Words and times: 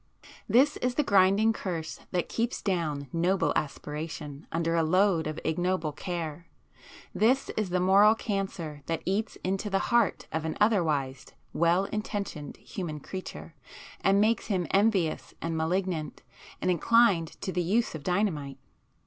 This 0.49 0.77
is 0.77 0.95
the 0.95 1.03
grinding 1.03 1.53
curse 1.53 1.99
that 2.09 2.27
keeps 2.27 2.63
down 2.63 3.07
noble 3.13 3.53
aspiration 3.55 4.47
under 4.51 4.73
a 4.73 4.81
load 4.81 5.27
of 5.27 5.39
ignoble 5.45 5.91
care; 5.91 6.47
this 7.13 7.49
is 7.51 7.69
the 7.69 7.79
moral 7.79 8.15
cancer 8.15 8.81
that 8.87 9.03
eats 9.05 9.35
into 9.43 9.69
the 9.69 9.77
heart 9.93 10.25
of 10.31 10.43
an 10.43 10.57
otherwise 10.59 11.27
well 11.53 11.85
intentioned 11.85 12.57
human 12.57 12.99
creature 12.99 13.53
and 13.99 14.19
makes 14.19 14.47
him 14.47 14.65
envious 14.71 15.35
and 15.39 15.55
malignant, 15.55 16.23
and 16.59 16.71
inclined 16.71 17.39
to 17.41 17.51
the 17.51 17.61
use 17.61 17.93
of 17.93 18.01
dynamite. 18.01 18.57